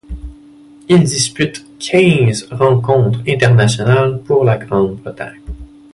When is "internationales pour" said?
3.27-4.43